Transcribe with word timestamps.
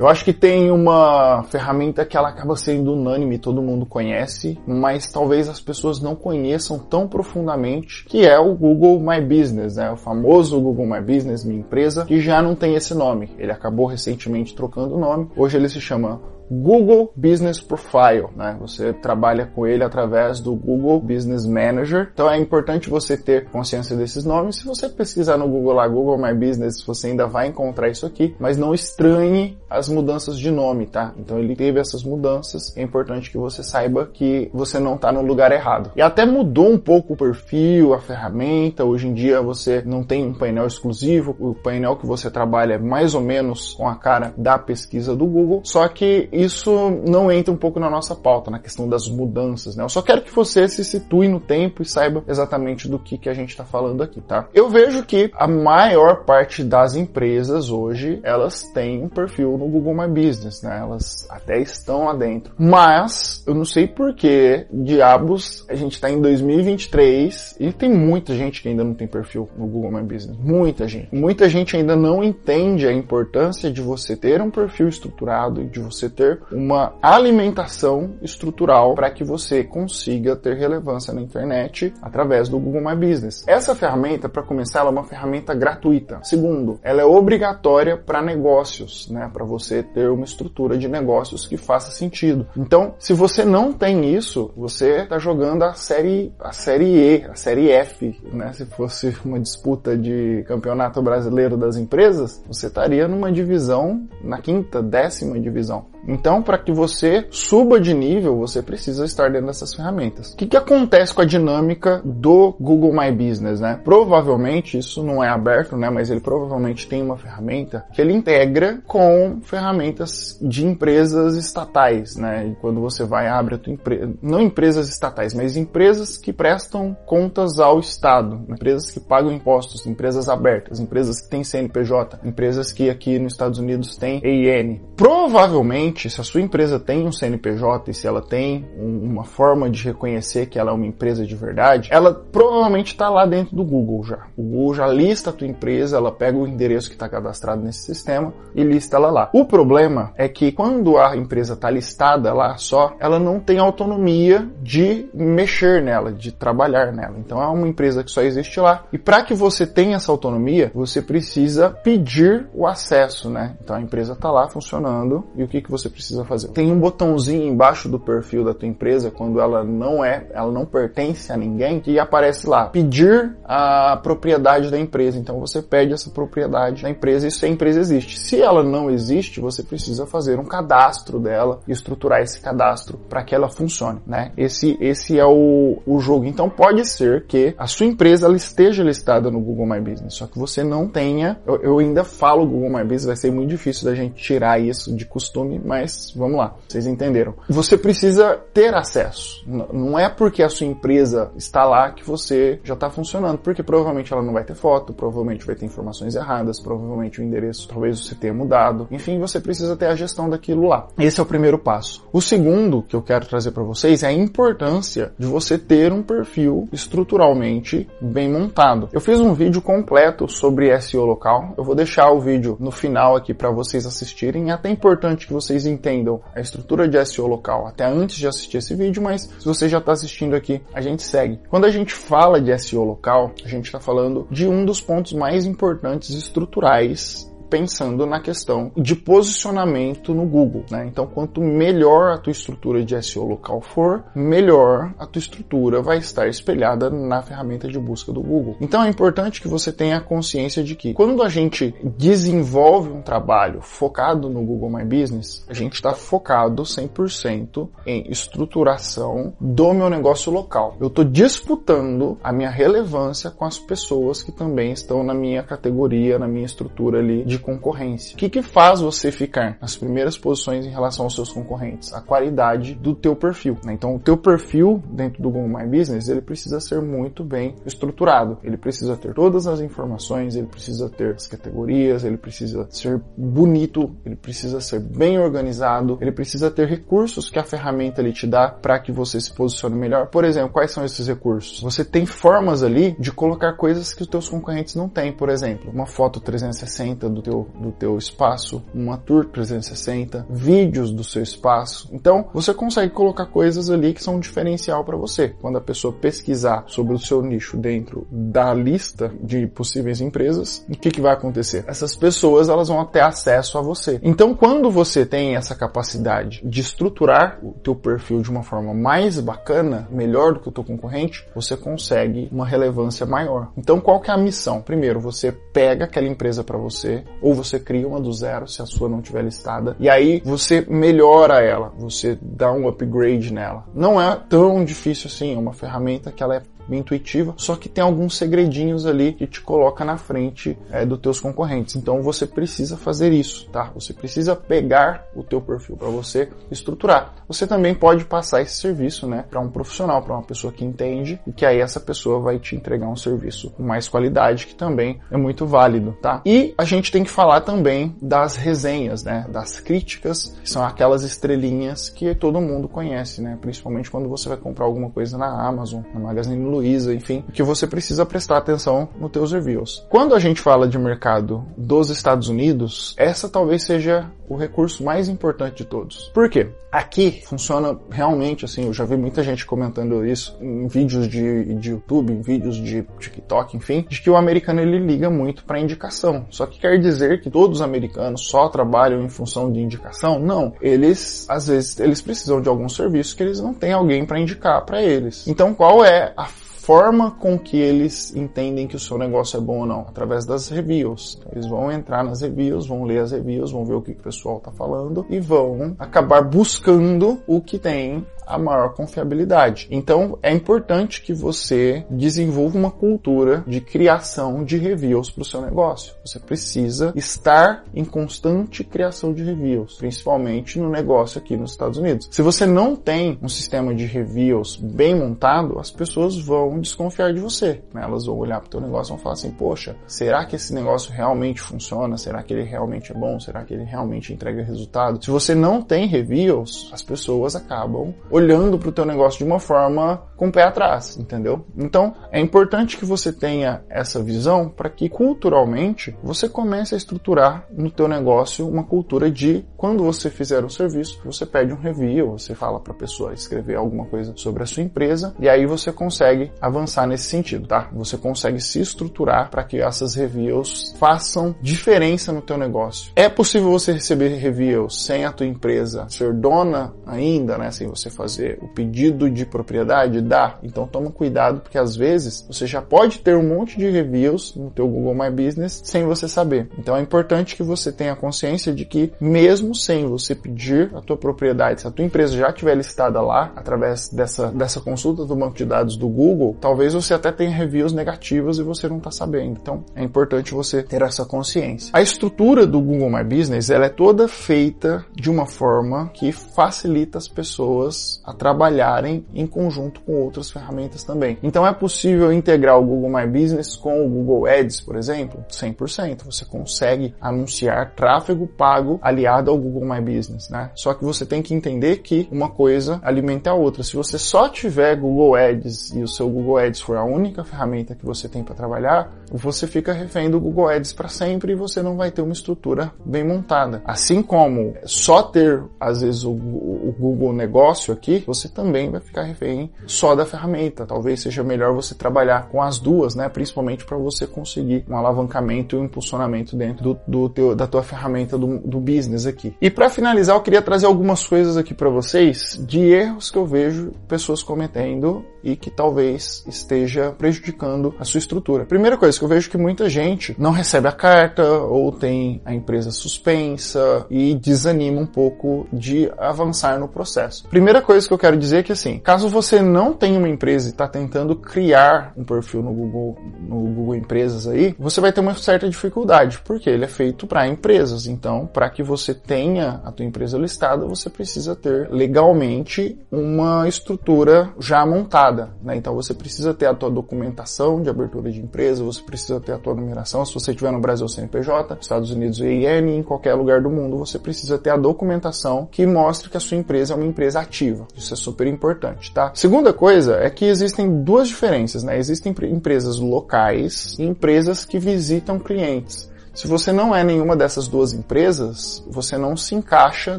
Eu 0.00 0.08
acho 0.08 0.24
que 0.24 0.32
tem 0.32 0.70
uma 0.70 1.42
ferramenta 1.50 2.06
que 2.06 2.16
ela 2.16 2.30
acaba 2.30 2.56
sendo 2.56 2.94
unânime, 2.94 3.38
todo 3.38 3.60
mundo 3.60 3.84
conhece, 3.84 4.58
mas 4.66 5.12
talvez 5.12 5.46
as 5.46 5.60
pessoas 5.60 6.00
não 6.00 6.16
conheçam 6.16 6.78
tão 6.78 7.06
profundamente, 7.06 8.06
que 8.06 8.24
é 8.24 8.38
o 8.38 8.54
Google 8.54 8.98
My 8.98 9.20
Business, 9.20 9.76
né? 9.76 9.92
O 9.92 9.98
famoso 9.98 10.58
Google 10.58 10.86
My 10.86 11.02
Business, 11.02 11.44
minha 11.44 11.60
empresa, 11.60 12.06
que 12.06 12.18
já 12.18 12.40
não 12.40 12.54
tem 12.54 12.76
esse 12.76 12.94
nome. 12.94 13.30
Ele 13.38 13.52
acabou 13.52 13.84
recentemente 13.84 14.54
trocando 14.54 14.96
o 14.96 14.98
nome. 14.98 15.28
Hoje 15.36 15.58
ele 15.58 15.68
se 15.68 15.82
chama 15.82 16.18
Google 16.50 17.12
Business 17.14 17.60
Profile, 17.60 18.26
né? 18.34 18.56
Você 18.60 18.92
trabalha 18.92 19.46
com 19.46 19.66
ele 19.66 19.84
através 19.84 20.40
do 20.40 20.54
Google 20.54 21.00
Business 21.00 21.46
Manager. 21.46 22.10
Então 22.12 22.28
é 22.28 22.36
importante 22.36 22.90
você 22.90 23.16
ter 23.16 23.48
consciência 23.50 23.96
desses 23.96 24.24
nomes. 24.24 24.56
Se 24.56 24.64
você 24.64 24.88
pesquisar 24.88 25.36
no 25.36 25.48
Google 25.48 25.74
lá, 25.74 25.86
Google 25.86 26.18
My 26.18 26.34
Business, 26.34 26.82
você 26.84 27.08
ainda 27.08 27.26
vai 27.26 27.46
encontrar 27.46 27.88
isso 27.88 28.04
aqui, 28.04 28.34
mas 28.38 28.56
não 28.56 28.74
estranhe 28.74 29.58
as 29.68 29.88
mudanças 29.88 30.38
de 30.38 30.50
nome, 30.50 30.86
tá? 30.86 31.14
Então 31.16 31.38
ele 31.38 31.54
teve 31.54 31.78
essas 31.78 32.02
mudanças. 32.02 32.76
É 32.76 32.82
importante 32.82 33.30
que 33.30 33.38
você 33.38 33.62
saiba 33.62 34.06
que 34.06 34.50
você 34.52 34.80
não 34.80 34.96
está 34.96 35.12
no 35.12 35.22
lugar 35.22 35.52
errado. 35.52 35.92
E 35.94 36.02
até 36.02 36.26
mudou 36.26 36.68
um 36.68 36.78
pouco 36.78 37.14
o 37.14 37.16
perfil, 37.16 37.94
a 37.94 38.00
ferramenta. 38.00 38.84
Hoje 38.84 39.06
em 39.06 39.14
dia 39.14 39.40
você 39.40 39.82
não 39.86 40.02
tem 40.02 40.26
um 40.26 40.34
painel 40.34 40.66
exclusivo. 40.66 41.36
O 41.38 41.54
painel 41.54 41.96
que 41.96 42.06
você 42.06 42.28
trabalha 42.30 42.74
é 42.74 42.78
mais 42.78 43.14
ou 43.14 43.20
menos 43.20 43.74
com 43.74 43.88
a 43.88 43.94
cara 43.94 44.34
da 44.36 44.58
pesquisa 44.58 45.14
do 45.14 45.26
Google. 45.26 45.60
Só 45.64 45.86
que 45.86 46.28
isso 46.42 46.90
não 47.06 47.30
entra 47.30 47.52
um 47.52 47.56
pouco 47.56 47.80
na 47.80 47.90
nossa 47.90 48.14
pauta, 48.14 48.50
na 48.50 48.58
questão 48.58 48.88
das 48.88 49.08
mudanças, 49.08 49.76
né? 49.76 49.84
Eu 49.84 49.88
só 49.88 50.02
quero 50.02 50.22
que 50.22 50.34
você 50.34 50.68
se 50.68 50.84
situe 50.84 51.28
no 51.28 51.40
tempo 51.40 51.82
e 51.82 51.86
saiba 51.86 52.22
exatamente 52.26 52.88
do 52.88 52.98
que, 52.98 53.18
que 53.18 53.28
a 53.28 53.34
gente 53.34 53.50
está 53.50 53.64
falando 53.64 54.02
aqui, 54.02 54.20
tá? 54.20 54.48
Eu 54.54 54.68
vejo 54.68 55.04
que 55.04 55.30
a 55.34 55.46
maior 55.46 56.24
parte 56.24 56.62
das 56.62 56.96
empresas 56.96 57.70
hoje, 57.70 58.20
elas 58.22 58.62
têm 58.72 59.04
um 59.04 59.08
perfil 59.08 59.56
no 59.58 59.68
Google 59.68 59.94
My 59.94 60.08
Business, 60.08 60.62
né? 60.62 60.78
Elas 60.80 61.26
até 61.30 61.60
estão 61.60 62.04
lá 62.04 62.14
dentro. 62.14 62.54
Mas, 62.58 63.42
eu 63.46 63.54
não 63.54 63.64
sei 63.64 63.86
por 63.86 64.14
que, 64.14 64.66
diabos, 64.72 65.64
a 65.68 65.74
gente 65.74 65.92
está 65.92 66.10
em 66.10 66.20
2023 66.20 67.56
e 67.58 67.72
tem 67.72 67.90
muita 67.90 68.34
gente 68.34 68.62
que 68.62 68.68
ainda 68.68 68.84
não 68.84 68.94
tem 68.94 69.06
perfil 69.06 69.48
no 69.56 69.66
Google 69.66 69.92
My 69.92 70.02
Business. 70.02 70.36
Muita 70.38 70.86
gente. 70.86 71.14
Muita 71.14 71.48
gente 71.48 71.76
ainda 71.76 71.96
não 71.96 72.22
entende 72.22 72.86
a 72.86 72.92
importância 72.92 73.70
de 73.70 73.80
você 73.80 74.16
ter 74.16 74.40
um 74.40 74.50
perfil 74.50 74.88
estruturado 74.88 75.62
e 75.62 75.66
de 75.66 75.80
você 75.80 76.08
ter 76.08 76.29
ter 76.30 76.40
uma 76.52 76.94
alimentação 77.02 78.14
estrutural 78.22 78.94
para 78.94 79.10
que 79.10 79.24
você 79.24 79.64
consiga 79.64 80.36
ter 80.36 80.56
relevância 80.56 81.12
na 81.12 81.20
internet 81.20 81.92
através 82.02 82.48
do 82.48 82.58
Google 82.58 82.82
My 82.82 82.94
Business. 82.94 83.44
Essa 83.46 83.74
ferramenta, 83.74 84.28
para 84.28 84.42
começar, 84.42 84.80
ela 84.80 84.90
é 84.90 84.92
uma 84.92 85.04
ferramenta 85.04 85.54
gratuita. 85.54 86.20
Segundo, 86.22 86.78
ela 86.82 87.00
é 87.00 87.04
obrigatória 87.04 87.96
para 87.96 88.22
negócios, 88.22 89.08
né? 89.10 89.28
Para 89.32 89.44
você 89.44 89.82
ter 89.82 90.10
uma 90.10 90.24
estrutura 90.24 90.76
de 90.76 90.88
negócios 90.88 91.46
que 91.46 91.56
faça 91.56 91.90
sentido. 91.90 92.46
Então, 92.56 92.94
se 92.98 93.12
você 93.12 93.44
não 93.44 93.72
tem 93.72 94.14
isso, 94.14 94.52
você 94.56 95.02
está 95.02 95.18
jogando 95.18 95.62
a 95.62 95.74
série 95.74 96.32
a 96.38 96.52
série 96.52 96.96
E, 96.96 97.24
a 97.24 97.34
série 97.34 97.70
F, 97.70 98.20
né? 98.32 98.52
Se 98.52 98.66
fosse 98.66 99.16
uma 99.24 99.40
disputa 99.40 99.96
de 99.96 100.44
campeonato 100.46 101.02
brasileiro 101.02 101.56
das 101.56 101.76
empresas, 101.76 102.42
você 102.46 102.66
estaria 102.66 103.08
numa 103.08 103.32
divisão 103.32 104.06
na 104.22 104.38
quinta, 104.38 104.82
décima 104.82 105.38
divisão. 105.40 105.89
Então, 106.06 106.42
para 106.42 106.58
que 106.58 106.72
você 106.72 107.26
suba 107.30 107.80
de 107.80 107.94
nível, 107.94 108.36
você 108.36 108.62
precisa 108.62 109.04
estar 109.04 109.30
dentro 109.30 109.46
dessas 109.46 109.74
ferramentas. 109.74 110.32
O 110.32 110.36
que, 110.36 110.46
que 110.46 110.56
acontece 110.56 111.14
com 111.14 111.22
a 111.22 111.26
dinâmica 111.26 112.00
do 112.04 112.54
Google 112.60 112.92
My 112.92 113.12
Business, 113.12 113.60
né? 113.60 113.80
Provavelmente, 113.84 114.78
isso 114.78 115.02
não 115.02 115.22
é 115.22 115.28
aberto, 115.28 115.76
né? 115.76 115.90
Mas 115.90 116.10
ele 116.10 116.20
provavelmente 116.20 116.88
tem 116.88 117.02
uma 117.02 117.16
ferramenta 117.16 117.84
que 117.92 118.00
ele 118.00 118.12
integra 118.12 118.80
com 118.86 119.40
ferramentas 119.42 120.38
de 120.40 120.66
empresas 120.66 121.36
estatais, 121.36 122.16
né? 122.16 122.48
E 122.48 122.54
quando 122.56 122.80
você 122.80 123.04
vai 123.04 123.28
abre 123.28 123.54
a 123.54 123.58
tua 123.58 123.72
empresa, 123.72 124.12
não 124.22 124.40
empresas 124.40 124.88
estatais, 124.88 125.34
mas 125.34 125.56
empresas 125.56 126.16
que 126.16 126.32
prestam 126.32 126.96
contas 127.06 127.58
ao 127.58 127.78
Estado, 127.78 128.40
empresas 128.48 128.90
que 128.90 129.00
pagam 129.00 129.32
impostos, 129.32 129.86
empresas 129.86 130.28
abertas, 130.28 130.80
empresas 130.80 131.20
que 131.20 131.28
têm 131.28 131.44
CNPJ, 131.44 132.20
empresas 132.24 132.72
que 132.72 132.90
aqui 132.90 133.18
nos 133.18 133.32
Estados 133.32 133.58
Unidos 133.58 133.96
têm 133.96 134.20
EIN. 134.24 134.80
Provavelmente 134.96 135.89
se 135.98 136.20
a 136.20 136.24
sua 136.24 136.40
empresa 136.40 136.78
tem 136.78 137.06
um 137.06 137.12
CNPJ 137.12 137.90
e 137.90 137.94
se 137.94 138.06
ela 138.06 138.22
tem 138.22 138.68
uma 138.76 139.24
forma 139.24 139.68
de 139.68 139.82
reconhecer 139.84 140.46
que 140.46 140.58
ela 140.58 140.70
é 140.70 140.74
uma 140.74 140.86
empresa 140.86 141.26
de 141.26 141.34
verdade, 141.34 141.88
ela 141.92 142.12
provavelmente 142.12 142.92
está 142.92 143.08
lá 143.08 143.26
dentro 143.26 143.56
do 143.56 143.64
Google 143.64 144.04
já. 144.04 144.26
O 144.36 144.42
Google 144.42 144.74
já 144.74 144.86
lista 144.86 145.30
a 145.30 145.32
tua 145.32 145.46
empresa, 145.46 145.96
ela 145.96 146.12
pega 146.12 146.38
o 146.38 146.46
endereço 146.46 146.88
que 146.88 146.94
está 146.94 147.08
cadastrado 147.08 147.62
nesse 147.62 147.84
sistema 147.84 148.32
e 148.54 148.62
lista 148.62 148.96
ela 148.96 149.10
lá. 149.10 149.30
O 149.32 149.44
problema 149.44 150.12
é 150.16 150.28
que 150.28 150.52
quando 150.52 150.98
a 150.98 151.16
empresa 151.16 151.54
está 151.54 151.70
listada 151.70 152.32
lá 152.32 152.56
só, 152.56 152.94
ela 153.00 153.18
não 153.18 153.40
tem 153.40 153.58
autonomia 153.58 154.48
de 154.62 155.08
mexer 155.14 155.82
nela, 155.82 156.12
de 156.12 156.32
trabalhar 156.32 156.92
nela. 156.92 157.16
Então 157.18 157.42
é 157.42 157.46
uma 157.46 157.68
empresa 157.68 158.04
que 158.04 158.10
só 158.10 158.22
existe 158.22 158.60
lá. 158.60 158.84
E 158.92 158.98
para 158.98 159.22
que 159.22 159.34
você 159.34 159.66
tenha 159.66 159.96
essa 159.96 160.12
autonomia, 160.12 160.70
você 160.74 161.00
precisa 161.00 161.70
pedir 161.70 162.46
o 162.54 162.66
acesso, 162.66 163.30
né? 163.30 163.56
Então 163.62 163.76
a 163.76 163.80
empresa 163.80 164.12
está 164.12 164.30
lá 164.30 164.48
funcionando 164.48 165.24
e 165.34 165.42
o 165.42 165.48
que, 165.48 165.60
que 165.60 165.70
você 165.70 165.79
você 165.80 165.88
precisa 165.88 166.24
fazer. 166.24 166.48
Tem 166.48 166.70
um 166.70 166.78
botãozinho 166.78 167.46
embaixo 167.46 167.88
do 167.88 167.98
perfil 167.98 168.44
da 168.44 168.54
tua 168.54 168.68
empresa 168.68 169.10
quando 169.10 169.40
ela 169.40 169.64
não 169.64 170.04
é, 170.04 170.26
ela 170.32 170.50
não 170.50 170.64
pertence 170.64 171.32
a 171.32 171.36
ninguém, 171.36 171.80
que 171.80 171.98
aparece 171.98 172.48
lá 172.48 172.66
pedir 172.66 173.36
a 173.44 173.96
propriedade 173.96 174.70
da 174.70 174.78
empresa. 174.78 175.18
Então 175.18 175.38
você 175.40 175.62
pede 175.62 175.92
essa 175.92 176.10
propriedade 176.10 176.82
da 176.82 176.90
empresa 176.90 177.26
e 177.26 177.30
se 177.30 177.44
a 177.44 177.48
empresa 177.48 177.80
existe. 177.80 178.18
Se 178.18 178.40
ela 178.40 178.62
não 178.62 178.90
existe, 178.90 179.40
você 179.40 179.62
precisa 179.62 180.06
fazer 180.06 180.38
um 180.38 180.44
cadastro 180.44 181.18
dela 181.18 181.60
e 181.66 181.72
estruturar 181.72 182.20
esse 182.20 182.40
cadastro 182.40 182.98
para 183.08 183.22
que 183.22 183.34
ela 183.34 183.48
funcione, 183.48 184.00
né? 184.06 184.32
Esse 184.36 184.76
esse 184.80 185.18
é 185.18 185.24
o, 185.24 185.78
o 185.86 186.00
jogo. 186.00 186.24
Então 186.24 186.48
pode 186.48 186.84
ser 186.86 187.26
que 187.26 187.54
a 187.58 187.66
sua 187.66 187.86
empresa 187.86 188.26
ela 188.26 188.36
esteja 188.36 188.82
listada 188.82 189.30
no 189.30 189.40
Google 189.40 189.66
My 189.66 189.80
Business, 189.80 190.14
só 190.14 190.26
que 190.26 190.38
você 190.38 190.62
não 190.62 190.88
tenha. 190.88 191.38
Eu, 191.46 191.56
eu 191.62 191.78
ainda 191.78 192.04
falo 192.04 192.46
Google 192.46 192.70
My 192.70 192.82
Business, 192.82 193.06
vai 193.06 193.16
ser 193.16 193.30
muito 193.30 193.50
difícil 193.50 193.84
da 193.84 193.94
gente 193.94 194.14
tirar 194.22 194.60
isso 194.60 194.94
de 194.94 195.04
costume, 195.04 195.58
mas 195.70 196.12
vamos 196.16 196.36
lá, 196.36 196.56
vocês 196.68 196.84
entenderam. 196.84 197.32
Você 197.48 197.78
precisa 197.78 198.36
ter 198.52 198.74
acesso. 198.74 199.44
Não 199.46 199.96
é 199.96 200.08
porque 200.08 200.42
a 200.42 200.48
sua 200.48 200.66
empresa 200.66 201.30
está 201.36 201.64
lá 201.64 201.92
que 201.92 202.04
você 202.04 202.58
já 202.64 202.74
está 202.74 202.90
funcionando, 202.90 203.38
porque 203.38 203.62
provavelmente 203.62 204.12
ela 204.12 204.20
não 204.20 204.32
vai 204.32 204.42
ter 204.42 204.56
foto, 204.56 204.92
provavelmente 204.92 205.46
vai 205.46 205.54
ter 205.54 205.66
informações 205.66 206.16
erradas, 206.16 206.60
provavelmente 206.60 207.20
o 207.20 207.24
endereço 207.24 207.68
talvez 207.68 208.00
você 208.00 208.16
tenha 208.16 208.34
mudado. 208.34 208.88
Enfim, 208.90 209.20
você 209.20 209.38
precisa 209.38 209.76
ter 209.76 209.86
a 209.86 209.94
gestão 209.94 210.28
daquilo 210.28 210.66
lá. 210.66 210.88
Esse 210.98 211.20
é 211.20 211.22
o 211.22 211.26
primeiro 211.26 211.56
passo. 211.56 212.04
O 212.12 212.20
segundo 212.20 212.82
que 212.82 212.96
eu 212.96 213.02
quero 213.02 213.26
trazer 213.26 213.52
para 213.52 213.62
vocês 213.62 214.02
é 214.02 214.08
a 214.08 214.12
importância 214.12 215.12
de 215.16 215.26
você 215.28 215.56
ter 215.56 215.92
um 215.92 216.02
perfil 216.02 216.68
estruturalmente 216.72 217.88
bem 218.00 218.28
montado. 218.28 218.88
Eu 218.92 219.00
fiz 219.00 219.20
um 219.20 219.34
vídeo 219.34 219.62
completo 219.62 220.26
sobre 220.28 220.76
SEO 220.80 221.04
local. 221.04 221.54
Eu 221.56 221.62
vou 221.62 221.76
deixar 221.76 222.10
o 222.10 222.20
vídeo 222.20 222.56
no 222.58 222.72
final 222.72 223.14
aqui 223.14 223.32
para 223.32 223.52
vocês 223.52 223.86
assistirem. 223.86 224.50
É 224.50 224.52
até 224.52 224.68
importante 224.68 225.28
que 225.28 225.32
vocês 225.32 225.59
vocês 225.60 225.66
entendam 225.66 226.20
a 226.34 226.40
estrutura 226.40 226.88
de 226.88 227.04
SEO 227.04 227.26
local 227.26 227.66
até 227.66 227.84
antes 227.84 228.16
de 228.16 228.26
assistir 228.26 228.58
esse 228.58 228.74
vídeo, 228.74 229.02
mas 229.02 229.22
se 229.22 229.44
você 229.44 229.68
já 229.68 229.78
está 229.78 229.92
assistindo 229.92 230.34
aqui, 230.34 230.62
a 230.72 230.80
gente 230.80 231.02
segue. 231.02 231.38
Quando 231.48 231.66
a 231.66 231.70
gente 231.70 231.92
fala 231.92 232.40
de 232.40 232.56
SEO 232.58 232.84
local, 232.84 233.32
a 233.44 233.48
gente 233.48 233.66
está 233.66 233.78
falando 233.78 234.26
de 234.30 234.46
um 234.46 234.64
dos 234.64 234.80
pontos 234.80 235.12
mais 235.12 235.44
importantes 235.44 236.10
estruturais 236.10 237.29
pensando 237.50 238.06
na 238.06 238.20
questão 238.20 238.70
de 238.76 238.94
posicionamento 238.94 240.14
no 240.14 240.24
Google, 240.24 240.64
né? 240.70 240.86
Então, 240.86 241.06
quanto 241.06 241.40
melhor 241.40 242.12
a 242.12 242.18
tua 242.18 242.30
estrutura 242.30 242.84
de 242.84 243.00
SEO 243.02 243.24
local 243.24 243.60
for, 243.60 244.04
melhor 244.14 244.94
a 244.98 245.04
tua 245.04 245.18
estrutura 245.18 245.82
vai 245.82 245.98
estar 245.98 246.28
espelhada 246.28 246.88
na 246.88 247.20
ferramenta 247.20 247.68
de 247.68 247.78
busca 247.78 248.12
do 248.12 248.22
Google. 248.22 248.56
Então, 248.60 248.82
é 248.84 248.88
importante 248.88 249.42
que 249.42 249.48
você 249.48 249.72
tenha 249.72 250.00
consciência 250.00 250.62
de 250.62 250.76
que 250.76 250.94
quando 250.94 251.22
a 251.22 251.28
gente 251.28 251.74
desenvolve 251.96 252.90
um 252.90 253.02
trabalho 253.02 253.60
focado 253.60 254.30
no 254.30 254.42
Google 254.42 254.70
My 254.70 254.84
Business, 254.84 255.44
a 255.48 255.54
gente 255.54 255.74
está 255.74 255.92
focado 255.92 256.62
100% 256.62 257.68
em 257.84 258.10
estruturação 258.10 259.34
do 259.40 259.74
meu 259.74 259.90
negócio 259.90 260.30
local. 260.32 260.76
Eu 260.80 260.86
estou 260.86 261.04
disputando 261.04 262.18
a 262.22 262.32
minha 262.32 262.50
relevância 262.50 263.30
com 263.30 263.44
as 263.44 263.58
pessoas 263.58 264.22
que 264.22 264.30
também 264.30 264.72
estão 264.72 265.02
na 265.02 265.14
minha 265.14 265.42
categoria, 265.42 266.18
na 266.18 266.28
minha 266.28 266.46
estrutura 266.46 266.98
ali 266.98 267.24
de 267.24 267.39
concorrência. 267.40 268.14
O 268.14 268.18
que, 268.18 268.28
que 268.28 268.42
faz 268.42 268.80
você 268.80 269.10
ficar 269.10 269.58
nas 269.60 269.76
primeiras 269.76 270.16
posições 270.16 270.66
em 270.66 270.70
relação 270.70 271.04
aos 271.06 271.14
seus 271.14 271.32
concorrentes? 271.32 271.92
A 271.92 272.00
qualidade 272.00 272.74
do 272.74 272.94
teu 272.94 273.16
perfil. 273.16 273.56
Né? 273.64 273.72
Então, 273.72 273.96
o 273.96 273.98
teu 273.98 274.16
perfil 274.16 274.82
dentro 274.90 275.22
do 275.22 275.30
Google 275.30 275.48
My 275.48 275.66
Business, 275.66 276.08
ele 276.08 276.20
precisa 276.20 276.60
ser 276.60 276.80
muito 276.80 277.24
bem 277.24 277.54
estruturado. 277.64 278.38
Ele 278.42 278.56
precisa 278.56 278.96
ter 278.96 279.14
todas 279.14 279.46
as 279.46 279.60
informações, 279.60 280.36
ele 280.36 280.46
precisa 280.46 280.88
ter 280.88 281.14
as 281.14 281.26
categorias, 281.26 282.04
ele 282.04 282.16
precisa 282.16 282.66
ser 282.70 283.00
bonito, 283.16 283.94
ele 284.04 284.16
precisa 284.16 284.60
ser 284.60 284.80
bem 284.80 285.18
organizado, 285.18 285.98
ele 286.00 286.12
precisa 286.12 286.50
ter 286.50 286.68
recursos 286.68 287.30
que 287.30 287.38
a 287.38 287.44
ferramenta 287.44 288.00
ele 288.00 288.12
te 288.12 288.26
dá 288.26 288.48
para 288.48 288.78
que 288.78 288.92
você 288.92 289.20
se 289.20 289.32
posicione 289.32 289.76
melhor. 289.76 290.08
Por 290.08 290.24
exemplo, 290.24 290.50
quais 290.50 290.70
são 290.70 290.84
esses 290.84 291.06
recursos? 291.06 291.62
Você 291.62 291.84
tem 291.84 292.06
formas 292.06 292.62
ali 292.62 292.96
de 292.98 293.12
colocar 293.12 293.54
coisas 293.54 293.92
que 293.92 294.02
os 294.02 294.08
teus 294.08 294.28
concorrentes 294.28 294.74
não 294.74 294.88
têm. 294.88 295.12
Por 295.12 295.28
exemplo, 295.28 295.70
uma 295.70 295.86
foto 295.86 296.20
360 296.20 297.08
do 297.08 297.22
teu 297.22 297.29
teu, 297.30 297.46
do 297.54 297.72
teu 297.72 297.96
espaço, 297.96 298.62
uma 298.74 298.98
tour 298.98 299.24
360, 299.26 300.26
vídeos 300.28 300.90
do 300.90 301.04
seu 301.04 301.22
espaço. 301.22 301.88
Então, 301.92 302.28
você 302.34 302.52
consegue 302.52 302.92
colocar 302.92 303.26
coisas 303.26 303.70
ali 303.70 303.94
que 303.94 304.02
são 304.02 304.16
um 304.16 304.20
diferencial 304.20 304.84
para 304.84 304.96
você. 304.96 305.28
Quando 305.40 305.58
a 305.58 305.60
pessoa 305.60 305.92
pesquisar 305.92 306.64
sobre 306.66 306.94
o 306.94 306.98
seu 306.98 307.22
nicho 307.22 307.56
dentro 307.56 308.06
da 308.10 308.52
lista 308.52 309.12
de 309.22 309.46
possíveis 309.46 310.00
empresas, 310.00 310.64
o 310.68 310.72
que, 310.72 310.90
que 310.90 311.00
vai 311.00 311.12
acontecer? 311.12 311.64
Essas 311.68 311.94
pessoas 311.94 312.48
elas 312.48 312.68
vão 312.68 312.84
ter 312.84 313.00
acesso 313.00 313.56
a 313.58 313.62
você. 313.62 314.00
Então, 314.02 314.34
quando 314.34 314.70
você 314.70 315.06
tem 315.06 315.36
essa 315.36 315.54
capacidade 315.54 316.40
de 316.44 316.60
estruturar 316.60 317.38
o 317.42 317.52
teu 317.52 317.74
perfil 317.74 318.22
de 318.22 318.30
uma 318.30 318.42
forma 318.42 318.74
mais 318.74 319.20
bacana, 319.20 319.86
melhor 319.90 320.34
do 320.34 320.40
que 320.40 320.48
o 320.48 320.52
teu 320.52 320.64
concorrente, 320.64 321.26
você 321.34 321.56
consegue 321.56 322.28
uma 322.32 322.46
relevância 322.46 323.06
maior. 323.06 323.52
Então, 323.56 323.80
qual 323.80 324.00
que 324.00 324.10
é 324.10 324.14
a 324.14 324.18
missão? 324.18 324.62
Primeiro, 324.62 324.98
você 324.98 325.30
pega 325.52 325.84
aquela 325.84 326.08
empresa 326.08 326.42
para 326.42 326.58
você, 326.58 327.04
ou 327.20 327.34
você 327.34 327.58
cria 327.58 327.86
uma 327.86 328.00
do 328.00 328.12
zero, 328.12 328.48
se 328.48 328.62
a 328.62 328.66
sua 328.66 328.88
não 328.88 329.00
tiver 329.00 329.22
listada, 329.22 329.76
e 329.78 329.88
aí 329.88 330.22
você 330.24 330.64
melhora 330.68 331.40
ela, 331.40 331.72
você 331.78 332.18
dá 332.20 332.52
um 332.52 332.68
upgrade 332.68 333.32
nela. 333.32 333.64
Não 333.74 334.00
é 334.00 334.16
tão 334.28 334.64
difícil 334.64 335.08
assim, 335.08 335.34
é 335.34 335.38
uma 335.38 335.52
ferramenta 335.52 336.10
que 336.10 336.22
ela 336.22 336.36
é 336.36 336.42
bem 336.70 336.80
intuitiva, 336.80 337.34
só 337.36 337.56
que 337.56 337.68
tem 337.68 337.82
alguns 337.82 338.16
segredinhos 338.16 338.86
ali 338.86 339.12
que 339.12 339.26
te 339.26 339.40
coloca 339.40 339.84
na 339.84 339.96
frente 339.98 340.56
é, 340.70 340.86
dos 340.86 341.00
teus 341.00 341.20
concorrentes. 341.20 341.74
Então 341.74 342.00
você 342.00 342.26
precisa 342.26 342.76
fazer 342.76 343.12
isso, 343.12 343.48
tá? 343.50 343.70
Você 343.74 343.92
precisa 343.92 344.36
pegar 344.36 345.04
o 345.14 345.22
teu 345.24 345.40
perfil 345.40 345.76
para 345.76 345.88
você 345.88 346.28
estruturar. 346.50 347.14
Você 347.26 347.46
também 347.46 347.74
pode 347.74 348.04
passar 348.04 348.40
esse 348.40 348.54
serviço, 348.54 349.06
né, 349.06 349.24
para 349.28 349.40
um 349.40 349.50
profissional, 349.50 350.02
para 350.02 350.14
uma 350.14 350.22
pessoa 350.22 350.52
que 350.52 350.64
entende 350.64 351.20
e 351.26 351.32
que 351.32 351.44
aí 351.44 351.60
essa 351.60 351.80
pessoa 351.80 352.20
vai 352.20 352.38
te 352.38 352.54
entregar 352.54 352.88
um 352.88 352.96
serviço 352.96 353.50
com 353.50 353.62
mais 353.62 353.88
qualidade, 353.88 354.46
que 354.46 354.54
também 354.54 355.00
é 355.10 355.16
muito 355.16 355.46
válido, 355.46 355.96
tá? 356.00 356.22
E 356.24 356.54
a 356.56 356.64
gente 356.64 356.92
tem 356.92 357.02
que 357.02 357.10
falar 357.10 357.40
também 357.40 357.96
das 358.00 358.36
resenhas, 358.36 359.02
né, 359.02 359.26
das 359.28 359.58
críticas, 359.58 360.36
que 360.42 360.48
são 360.48 360.64
aquelas 360.64 361.02
estrelinhas 361.02 361.88
que 361.88 362.14
todo 362.14 362.40
mundo 362.40 362.68
conhece, 362.68 363.20
né, 363.20 363.36
principalmente 363.40 363.90
quando 363.90 364.08
você 364.08 364.28
vai 364.28 364.38
comprar 364.38 364.66
alguma 364.66 364.90
coisa 364.90 365.18
na 365.18 365.48
Amazon, 365.48 365.82
na 365.92 366.00
Magazine 366.00 366.44
Luiza 366.44 366.59
Luiza, 366.60 366.94
enfim, 366.94 367.24
que 367.32 367.42
você 367.42 367.66
precisa 367.66 368.04
prestar 368.04 368.36
atenção 368.36 368.88
nos 368.98 369.10
teus 369.10 369.32
reviews. 369.32 369.84
Quando 369.88 370.14
a 370.14 370.18
gente 370.18 370.40
fala 370.40 370.68
de 370.68 370.78
mercado 370.78 371.44
dos 371.56 371.88
Estados 371.88 372.28
Unidos, 372.28 372.94
essa 372.98 373.28
talvez 373.28 373.64
seja 373.64 374.10
o 374.28 374.36
recurso 374.36 374.84
mais 374.84 375.08
importante 375.08 375.58
de 375.58 375.64
todos. 375.64 376.10
Por 376.14 376.30
quê? 376.30 376.48
Aqui 376.70 377.20
funciona 377.26 377.76
realmente 377.90 378.44
assim, 378.44 378.66
eu 378.66 378.72
já 378.72 378.84
vi 378.84 378.96
muita 378.96 379.24
gente 379.24 379.44
comentando 379.44 380.06
isso 380.06 380.36
em 380.40 380.68
vídeos 380.68 381.08
de, 381.08 381.54
de 381.56 381.70
YouTube, 381.70 382.12
em 382.12 382.20
vídeos 382.20 382.56
de 382.56 382.86
TikTok, 383.00 383.56
enfim, 383.56 383.84
de 383.88 384.00
que 384.00 384.08
o 384.08 384.16
americano 384.16 384.60
ele 384.60 384.78
liga 384.78 385.10
muito 385.10 385.44
para 385.44 385.58
indicação. 385.58 386.26
Só 386.30 386.46
que 386.46 386.60
quer 386.60 386.78
dizer 386.78 387.20
que 387.20 387.28
todos 387.28 387.58
os 387.58 387.62
americanos 387.62 388.28
só 388.28 388.48
trabalham 388.48 389.02
em 389.02 389.08
função 389.08 389.50
de 389.50 389.58
indicação? 389.58 390.20
Não. 390.20 390.52
Eles, 390.60 391.26
às 391.28 391.48
vezes, 391.48 391.80
eles 391.80 392.00
precisam 392.00 392.40
de 392.40 392.48
algum 392.48 392.68
serviço 392.68 393.16
que 393.16 393.24
eles 393.24 393.40
não 393.40 393.52
têm 393.52 393.72
alguém 393.72 394.06
para 394.06 394.20
indicar 394.20 394.64
para 394.64 394.80
eles. 394.80 395.26
Então, 395.26 395.52
qual 395.52 395.84
é 395.84 396.12
a 396.16 396.28
forma 396.70 397.10
com 397.10 397.36
que 397.36 397.56
eles 397.56 398.14
entendem 398.14 398.68
que 398.68 398.76
o 398.76 398.78
seu 398.78 398.96
negócio 398.96 399.36
é 399.36 399.40
bom 399.40 399.58
ou 399.58 399.66
não, 399.66 399.80
através 399.80 400.24
das 400.24 400.48
reviews. 400.48 401.18
Então, 401.18 401.32
eles 401.32 401.48
vão 401.48 401.72
entrar 401.72 402.04
nas 402.04 402.20
reviews, 402.20 402.68
vão 402.68 402.84
ler 402.84 403.00
as 403.00 403.10
reviews, 403.10 403.50
vão 403.50 403.64
ver 403.64 403.74
o 403.74 403.82
que, 403.82 403.92
que 403.92 403.98
o 403.98 404.04
pessoal 404.04 404.36
está 404.36 404.52
falando 404.52 405.04
e 405.10 405.18
vão 405.18 405.74
acabar 405.80 406.22
buscando 406.22 407.20
o 407.26 407.40
que 407.40 407.58
tem 407.58 408.06
a 408.26 408.38
maior 408.38 408.74
confiabilidade. 408.74 409.66
Então 409.70 410.18
é 410.22 410.32
importante 410.32 411.02
que 411.02 411.12
você 411.12 411.84
desenvolva 411.90 412.56
uma 412.56 412.70
cultura 412.70 413.44
de 413.46 413.60
criação 413.60 414.44
de 414.44 414.56
reviews 414.56 415.10
para 415.10 415.22
o 415.22 415.24
seu 415.24 415.40
negócio. 415.40 415.94
Você 416.04 416.18
precisa 416.18 416.92
estar 416.96 417.64
em 417.74 417.84
constante 417.84 418.64
criação 418.64 419.12
de 419.12 419.22
reviews, 419.22 419.74
principalmente 419.74 420.58
no 420.58 420.70
negócio 420.70 421.20
aqui 421.20 421.36
nos 421.36 421.52
Estados 421.52 421.78
Unidos. 421.78 422.08
Se 422.10 422.22
você 422.22 422.46
não 422.46 422.76
tem 422.76 423.18
um 423.22 423.28
sistema 423.28 423.74
de 423.74 423.84
reviews 423.84 424.56
bem 424.56 424.94
montado, 424.94 425.58
as 425.58 425.70
pessoas 425.70 426.18
vão 426.18 426.60
desconfiar 426.60 427.12
de 427.12 427.20
você. 427.20 427.62
Né? 427.74 427.82
Elas 427.82 428.06
vão 428.06 428.16
olhar 428.16 428.40
para 428.40 428.46
o 428.46 428.50
teu 428.50 428.60
negócio 428.60 428.92
e 428.92 428.94
vão 428.94 429.02
falar 429.02 429.14
assim: 429.14 429.30
poxa, 429.30 429.76
será 429.86 430.24
que 430.24 430.36
esse 430.36 430.54
negócio 430.54 430.92
realmente 430.92 431.40
funciona? 431.40 431.96
Será 431.96 432.22
que 432.22 432.32
ele 432.32 432.44
realmente 432.44 432.92
é 432.92 432.94
bom? 432.94 433.18
Será 433.18 433.44
que 433.44 433.54
ele 433.54 433.64
realmente 433.64 434.12
entrega 434.12 434.42
resultado? 434.42 435.02
Se 435.04 435.10
você 435.10 435.34
não 435.34 435.60
tem 435.62 435.86
reviews, 435.86 436.70
as 436.72 436.82
pessoas 436.82 437.34
acabam 437.34 437.94
olhando 438.10 438.19
para 438.58 438.68
o 438.68 438.72
teu 438.72 438.84
negócio 438.84 439.18
de 439.18 439.24
uma 439.24 439.40
forma 439.40 440.02
com 440.16 440.28
o 440.28 440.32
pé 440.32 440.42
atrás, 440.42 440.98
entendeu? 440.98 441.46
Então, 441.56 441.94
é 442.12 442.20
importante 442.20 442.76
que 442.76 442.84
você 442.84 443.10
tenha 443.10 443.62
essa 443.70 444.02
visão 444.02 444.50
para 444.50 444.68
que 444.68 444.88
culturalmente 444.88 445.96
você 446.02 446.28
comece 446.28 446.74
a 446.74 446.78
estruturar 446.78 447.46
no 447.50 447.70
teu 447.70 447.88
negócio 447.88 448.46
uma 448.46 448.62
cultura 448.62 449.10
de 449.10 449.44
quando 449.56 449.82
você 449.82 450.10
fizer 450.10 450.44
um 450.44 450.48
serviço, 450.48 451.00
você 451.04 451.24
pede 451.24 451.52
um 451.52 451.56
review, 451.56 452.18
você 452.18 452.34
fala 452.34 452.60
para 452.60 452.72
a 452.72 452.76
pessoa 452.76 453.14
escrever 453.14 453.56
alguma 453.56 453.86
coisa 453.86 454.12
sobre 454.16 454.42
a 454.42 454.46
sua 454.46 454.62
empresa 454.62 455.14
e 455.18 455.28
aí 455.28 455.46
você 455.46 455.72
consegue 455.72 456.30
avançar 456.40 456.86
nesse 456.86 457.04
sentido, 457.04 457.46
tá? 457.46 457.70
Você 457.72 457.96
consegue 457.96 458.40
se 458.40 458.60
estruturar 458.60 459.30
para 459.30 459.44
que 459.44 459.60
essas 459.60 459.94
reviews 459.94 460.74
façam 460.78 461.34
diferença 461.40 462.12
no 462.12 462.20
teu 462.20 462.36
negócio. 462.36 462.92
É 462.94 463.08
possível 463.08 463.50
você 463.50 463.72
receber 463.72 464.08
reviews 464.08 464.84
sem 464.84 465.04
a 465.04 465.12
tua 465.12 465.26
empresa 465.26 465.86
ser 465.88 466.12
dona 466.12 466.74
ainda, 466.86 467.38
né? 467.38 467.50
Sem 467.50 467.68
você 467.68 467.88
fazer 468.00 468.38
o 468.40 468.48
pedido 468.48 469.10
de 469.10 469.26
propriedade? 469.26 470.00
Dá. 470.00 470.38
Então 470.42 470.66
toma 470.66 470.90
cuidado 470.90 471.40
porque 471.40 471.58
às 471.58 471.76
vezes 471.76 472.24
você 472.26 472.46
já 472.46 472.62
pode 472.62 473.00
ter 473.00 473.16
um 473.16 473.28
monte 473.28 473.58
de 473.58 473.68
reviews 473.68 474.34
no 474.34 474.50
teu 474.50 474.66
Google 474.66 474.94
My 474.94 475.10
Business 475.10 475.60
sem 475.64 475.84
você 475.84 476.08
saber. 476.08 476.48
Então 476.58 476.76
é 476.76 476.80
importante 476.80 477.36
que 477.36 477.42
você 477.42 477.70
tenha 477.70 477.94
consciência 477.94 478.52
de 478.52 478.64
que 478.64 478.92
mesmo 479.00 479.54
sem 479.54 479.86
você 479.86 480.14
pedir 480.14 480.70
a 480.74 480.80
tua 480.80 480.96
propriedade, 480.96 481.60
se 481.60 481.66
a 481.66 481.70
tua 481.70 481.84
empresa 481.84 482.16
já 482.16 482.28
estiver 482.30 482.54
listada 482.54 483.00
lá 483.00 483.32
através 483.36 483.88
dessa, 483.88 484.28
dessa 484.28 484.60
consulta 484.60 485.04
do 485.04 485.14
banco 485.14 485.36
de 485.36 485.44
dados 485.44 485.76
do 485.76 485.88
Google, 485.88 486.36
talvez 486.40 486.74
você 486.74 486.94
até 486.94 487.12
tenha 487.12 487.30
reviews 487.30 487.72
negativas 487.72 488.38
e 488.38 488.42
você 488.42 488.68
não 488.68 488.78
está 488.78 488.90
sabendo. 488.90 489.38
Então 489.40 489.64
é 489.74 489.82
importante 489.82 490.34
você 490.34 490.62
ter 490.62 490.82
essa 490.82 491.04
consciência. 491.04 491.70
A 491.72 491.82
estrutura 491.82 492.46
do 492.46 492.60
Google 492.60 492.90
My 492.90 493.04
Business 493.04 493.50
ela 493.50 493.66
é 493.66 493.70
toda 493.70 494.08
feita 494.08 494.84
de 494.94 495.10
uma 495.10 495.26
forma 495.26 495.90
que 495.92 496.12
facilita 496.12 496.98
as 496.98 497.08
pessoas 497.08 497.89
a 498.04 498.12
trabalharem 498.12 499.04
em 499.14 499.26
conjunto 499.26 499.80
com 499.80 500.02
outras 500.02 500.30
ferramentas 500.30 500.84
também. 500.84 501.18
Então 501.22 501.46
é 501.46 501.52
possível 501.52 502.12
integrar 502.12 502.58
o 502.58 502.64
Google 502.64 502.90
My 502.90 503.06
Business 503.06 503.56
com 503.56 503.84
o 503.84 503.88
Google 503.88 504.26
Ads, 504.26 504.60
por 504.60 504.76
exemplo? 504.76 505.24
100%. 505.30 506.04
Você 506.04 506.24
consegue 506.24 506.94
anunciar 507.00 507.72
tráfego 507.74 508.26
pago 508.26 508.78
aliado 508.82 509.30
ao 509.30 509.38
Google 509.38 509.68
My 509.68 509.80
Business, 509.80 510.28
né? 510.30 510.50
Só 510.54 510.74
que 510.74 510.84
você 510.84 511.04
tem 511.06 511.22
que 511.22 511.34
entender 511.34 511.78
que 511.78 512.08
uma 512.10 512.30
coisa 512.30 512.80
alimenta 512.82 513.30
a 513.30 513.34
outra. 513.34 513.62
Se 513.62 513.76
você 513.76 513.98
só 513.98 514.28
tiver 514.28 514.76
Google 514.76 515.14
Ads 515.14 515.74
e 515.74 515.82
o 515.82 515.88
seu 515.88 516.08
Google 516.08 516.38
Ads 516.38 516.60
for 516.60 516.76
a 516.76 516.84
única 516.84 517.24
ferramenta 517.24 517.74
que 517.74 517.84
você 517.84 518.08
tem 518.08 518.22
para 518.22 518.34
trabalhar, 518.34 518.92
você 519.10 519.46
fica 519.46 519.72
refém 519.72 520.10
do 520.10 520.20
Google 520.20 520.48
Ads 520.48 520.72
para 520.72 520.88
sempre 520.88 521.32
e 521.32 521.36
você 521.36 521.62
não 521.62 521.76
vai 521.76 521.90
ter 521.90 522.02
uma 522.02 522.12
estrutura 522.12 522.72
bem 522.84 523.04
montada. 523.04 523.62
Assim 523.64 524.02
como 524.02 524.54
só 524.64 525.02
ter, 525.02 525.42
às 525.58 525.80
vezes, 525.80 526.04
o, 526.04 526.10
o 526.10 526.74
Google 526.78 527.12
Negócio 527.12 527.72
aqui, 527.80 528.04
você 528.06 528.28
também 528.28 528.70
vai 528.70 528.80
ficar 528.80 529.02
refém 529.02 529.50
só 529.66 529.94
da 529.94 530.04
ferramenta. 530.04 530.66
Talvez 530.66 531.00
seja 531.00 531.24
melhor 531.24 531.54
você 531.54 531.74
trabalhar 531.74 532.28
com 532.28 532.42
as 532.42 532.58
duas, 532.58 532.94
né? 532.94 533.08
Principalmente 533.08 533.64
para 533.64 533.78
você 533.78 534.06
conseguir 534.06 534.64
um 534.68 534.76
alavancamento 534.76 535.56
e 535.56 535.58
um 535.58 535.64
impulsionamento 535.64 536.36
dentro 536.36 536.62
do, 536.62 536.80
do 536.86 537.08
teu, 537.08 537.34
da 537.34 537.46
tua 537.46 537.62
ferramenta 537.62 538.18
do, 538.18 538.38
do 538.38 538.60
business 538.60 539.06
aqui. 539.06 539.34
E 539.40 539.50
para 539.50 539.70
finalizar, 539.70 540.14
eu 540.14 540.20
queria 540.20 540.42
trazer 540.42 540.66
algumas 540.66 541.06
coisas 541.06 541.36
aqui 541.36 541.54
para 541.54 541.70
vocês 541.70 542.38
de 542.46 542.60
erros 542.60 543.10
que 543.10 543.16
eu 543.16 543.26
vejo 543.26 543.72
pessoas 543.88 544.22
cometendo 544.22 545.04
e 545.22 545.36
que 545.36 545.50
talvez 545.50 546.24
esteja 546.26 546.92
prejudicando 546.92 547.74
a 547.78 547.84
sua 547.84 547.98
estrutura. 547.98 548.44
Primeira 548.44 548.76
coisa 548.76 548.98
que 548.98 549.04
eu 549.04 549.08
vejo 549.08 549.30
que 549.30 549.38
muita 549.38 549.68
gente 549.68 550.14
não 550.18 550.30
recebe 550.30 550.68
a 550.68 550.72
carta 550.72 551.22
ou 551.22 551.72
tem 551.72 552.20
a 552.24 552.34
empresa 552.34 552.70
suspensa 552.70 553.86
e 553.90 554.14
desanima 554.14 554.80
um 554.80 554.86
pouco 554.86 555.46
de 555.52 555.90
avançar 555.98 556.58
no 556.58 556.68
processo. 556.68 557.28
Primeira 557.28 557.60
coisa 557.70 557.86
que 557.86 557.94
eu 557.94 557.98
quero 557.98 558.16
dizer 558.16 558.38
é 558.38 558.42
que 558.42 558.50
assim, 558.50 558.80
caso 558.80 559.08
você 559.08 559.40
não 559.40 559.72
tenha 559.72 559.96
uma 559.96 560.08
empresa 560.08 560.48
e 560.48 560.50
está 560.50 560.66
tentando 560.66 561.14
criar 561.14 561.92
um 561.96 562.02
perfil 562.02 562.42
no 562.42 562.52
Google, 562.52 562.98
no 563.20 563.36
Google 563.54 563.76
Empresas 563.76 564.26
aí, 564.26 564.56
você 564.58 564.80
vai 564.80 564.92
ter 564.92 565.00
uma 565.00 565.14
certa 565.14 565.48
dificuldade, 565.48 566.20
porque 566.24 566.50
ele 566.50 566.64
é 566.64 566.68
feito 566.68 567.06
para 567.06 567.28
empresas. 567.28 567.86
Então, 567.86 568.26
para 568.26 568.50
que 568.50 568.60
você 568.62 568.92
tenha 568.92 569.60
a 569.64 569.70
tua 569.70 569.86
empresa 569.86 570.18
listada, 570.18 570.66
você 570.66 570.90
precisa 570.90 571.36
ter 571.36 571.70
legalmente 571.70 572.76
uma 572.90 573.46
estrutura 573.46 574.30
já 574.40 574.66
montada 574.66 575.30
né? 575.42 575.56
Então 575.56 575.74
você 575.74 575.94
precisa 575.94 576.34
ter 576.34 576.46
a 576.46 576.54
tua 576.54 576.70
documentação 576.70 577.62
de 577.62 577.68
abertura 577.68 578.10
de 578.10 578.20
empresa, 578.20 578.62
você 578.62 578.82
precisa 578.82 579.20
ter 579.20 579.32
a 579.32 579.38
tua 579.38 579.54
numeração. 579.54 580.04
Se 580.04 580.14
você 580.14 580.30
estiver 580.30 580.52
no 580.52 580.60
Brasil 580.60 580.88
CNPJ, 580.88 581.58
Estados 581.60 581.90
Unidos 581.90 582.20
EIN, 582.20 582.78
em 582.78 582.82
qualquer 582.82 583.14
lugar 583.14 583.40
do 583.40 583.50
mundo, 583.50 583.78
você 583.78 583.98
precisa 583.98 584.38
ter 584.38 584.50
a 584.50 584.56
documentação 584.56 585.48
que 585.50 585.66
mostre 585.66 586.10
que 586.10 586.16
a 586.16 586.20
sua 586.20 586.36
empresa 586.36 586.74
é 586.74 586.76
uma 586.76 586.86
empresa 586.86 587.20
ativa. 587.20 587.59
Isso 587.76 587.94
é 587.94 587.96
super 587.96 588.26
importante, 588.26 588.92
tá? 588.92 589.12
Segunda 589.14 589.52
coisa 589.52 589.96
é 589.96 590.10
que 590.10 590.24
existem 590.24 590.82
duas 590.82 591.08
diferenças, 591.08 591.62
né? 591.62 591.78
Existem 591.78 592.14
empresas 592.22 592.78
locais 592.78 593.76
e 593.78 593.84
empresas 593.84 594.44
que 594.44 594.58
visitam 594.58 595.18
clientes. 595.18 595.90
Se 596.20 596.26
você 596.26 596.52
não 596.52 596.76
é 596.76 596.84
nenhuma 596.84 597.16
dessas 597.16 597.48
duas 597.48 597.72
empresas, 597.72 598.62
você 598.68 598.98
não 598.98 599.16
se 599.16 599.34
encaixa 599.34 599.98